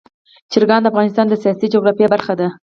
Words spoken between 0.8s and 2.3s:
د افغانستان د سیاسي جغرافیه